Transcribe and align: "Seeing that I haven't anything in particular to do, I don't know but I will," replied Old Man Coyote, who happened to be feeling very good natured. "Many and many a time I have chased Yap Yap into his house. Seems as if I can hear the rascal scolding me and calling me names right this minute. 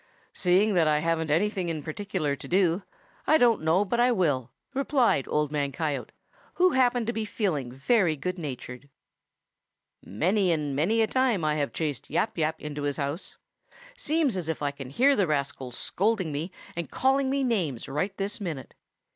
"Seeing 0.33 0.73
that 0.73 0.87
I 0.87 0.97
haven't 0.97 1.29
anything 1.29 1.69
in 1.69 1.83
particular 1.83 2.35
to 2.35 2.47
do, 2.47 2.81
I 3.27 3.37
don't 3.37 3.61
know 3.61 3.85
but 3.85 3.99
I 3.99 4.11
will," 4.11 4.49
replied 4.73 5.27
Old 5.27 5.51
Man 5.51 5.71
Coyote, 5.71 6.09
who 6.55 6.71
happened 6.71 7.05
to 7.05 7.13
be 7.13 7.23
feeling 7.23 7.71
very 7.71 8.15
good 8.15 8.39
natured. 8.39 8.89
"Many 10.03 10.51
and 10.51 10.75
many 10.75 11.03
a 11.03 11.05
time 11.07 11.45
I 11.45 11.53
have 11.57 11.71
chased 11.71 12.09
Yap 12.09 12.35
Yap 12.39 12.59
into 12.59 12.81
his 12.81 12.97
house. 12.97 13.37
Seems 13.95 14.35
as 14.35 14.49
if 14.49 14.63
I 14.63 14.71
can 14.71 14.89
hear 14.89 15.15
the 15.15 15.27
rascal 15.27 15.71
scolding 15.71 16.31
me 16.31 16.51
and 16.75 16.89
calling 16.89 17.29
me 17.29 17.43
names 17.43 17.87
right 17.87 18.17
this 18.17 18.41
minute. 18.41 18.73